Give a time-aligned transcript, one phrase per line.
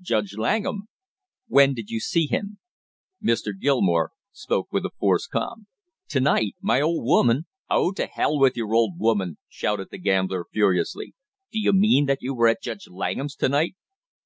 [0.00, 0.88] "Judge Langham."
[1.46, 2.56] "When did you see him?"
[3.22, 3.48] Mr.
[3.60, 5.66] Gilmore spoke with a forced calm.
[6.08, 6.54] "To night.
[6.62, 11.14] My old woman" "Oh, to hell with your old woman!" shouted the gambler furiously.
[11.52, 13.74] "Do you mean that you were at Judge Langham's to night?"